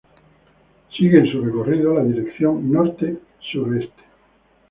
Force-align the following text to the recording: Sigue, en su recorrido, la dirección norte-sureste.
Sigue, 0.97 1.19
en 1.19 1.31
su 1.31 1.43
recorrido, 1.45 1.93
la 1.93 2.03
dirección 2.03 2.71
norte-sureste. 2.71 4.01